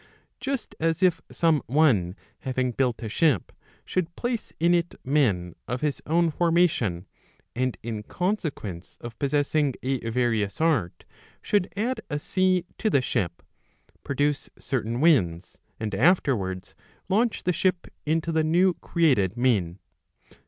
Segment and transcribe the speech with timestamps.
[0.39, 3.51] Just as if some one having built a ship,
[3.85, 7.05] should pilace in it men of his own formation,
[7.55, 11.05] and, in consequence of possessing a various art,
[11.39, 13.43] should add a sea to the ship,
[14.03, 16.73] produce certain winds, and afterwards
[17.07, 19.77] launch the ship into the new created main.